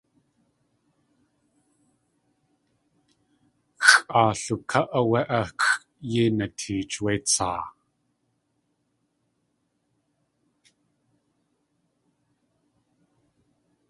Xʼaa 3.87 4.31
luká 4.45 4.79
áwé 4.99 5.19
áxʼ 5.41 5.61
yéi 6.11 6.29
nateech 6.37 6.95
wé 7.03 7.13
tsaa. 7.27 7.61